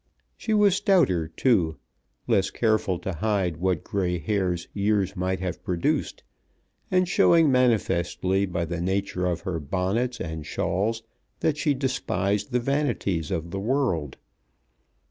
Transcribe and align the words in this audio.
She 0.35 0.55
was 0.55 0.75
stouter, 0.75 1.27
too, 1.27 1.77
less 2.25 2.49
careful 2.49 2.97
to 2.97 3.13
hide 3.13 3.57
what 3.57 3.83
grey 3.83 4.17
hairs 4.17 4.67
years 4.73 5.15
might 5.15 5.39
have 5.41 5.63
produced, 5.63 6.23
and 6.89 7.07
showing 7.07 7.51
manifestly 7.51 8.47
by 8.47 8.65
the 8.65 8.81
nature 8.81 9.27
of 9.27 9.41
her 9.41 9.59
bonnets 9.59 10.19
and 10.19 10.43
shawls 10.43 11.03
that 11.41 11.57
she 11.57 11.75
despised 11.75 12.51
the 12.51 12.59
vanities 12.59 13.29
of 13.29 13.51
the 13.51 13.59
world. 13.59 14.17